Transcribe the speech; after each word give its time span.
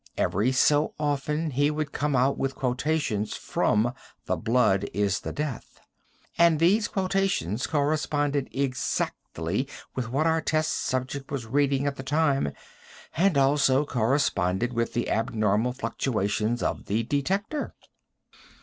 Every 0.17 0.51
so 0.51 0.95
often, 0.99 1.51
he 1.51 1.69
would 1.69 1.91
come 1.91 2.15
out 2.15 2.35
with 2.35 2.55
quotations 2.55 3.35
from 3.35 3.93
'The 4.25 4.37
Blood 4.37 4.89
is 4.95 5.19
the 5.19 5.31
Death,' 5.31 5.79
and 6.39 6.57
these 6.57 6.87
quotations 6.87 7.67
corresponded 7.67 8.49
exactly 8.51 9.67
with 9.93 10.09
what 10.09 10.25
our 10.25 10.41
test 10.41 10.71
subject 10.71 11.29
was 11.29 11.45
reading 11.45 11.85
at 11.85 11.97
the 11.97 12.01
time, 12.01 12.51
and 13.15 13.37
also 13.37 13.85
corresponded 13.85 14.73
with 14.73 14.93
the 14.93 15.07
abnormal 15.07 15.71
fluctuations 15.71 16.63
of 16.63 16.85
the 16.85 17.03
detector." 17.03 17.75